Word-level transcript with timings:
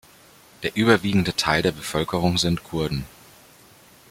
Der 0.63 0.75
überwiegende 0.75 1.35
Teil 1.35 1.61
der 1.61 1.73
Bevölkerung 1.73 2.39
sind 2.39 2.63
Kurden. 2.63 3.05